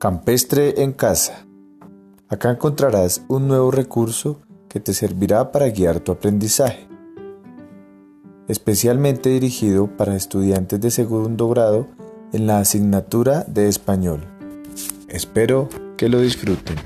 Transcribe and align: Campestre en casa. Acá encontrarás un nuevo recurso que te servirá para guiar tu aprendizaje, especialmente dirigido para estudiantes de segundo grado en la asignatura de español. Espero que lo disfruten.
Campestre 0.00 0.82
en 0.82 0.92
casa. 0.92 1.46
Acá 2.30 2.50
encontrarás 2.50 3.22
un 3.28 3.48
nuevo 3.48 3.70
recurso 3.70 4.40
que 4.70 4.80
te 4.80 4.94
servirá 4.94 5.52
para 5.52 5.68
guiar 5.68 6.00
tu 6.00 6.10
aprendizaje, 6.10 6.88
especialmente 8.48 9.28
dirigido 9.28 9.94
para 9.98 10.16
estudiantes 10.16 10.80
de 10.80 10.90
segundo 10.90 11.50
grado 11.50 11.86
en 12.32 12.46
la 12.46 12.60
asignatura 12.60 13.44
de 13.46 13.68
español. 13.68 14.24
Espero 15.10 15.68
que 15.98 16.08
lo 16.08 16.22
disfruten. 16.22 16.76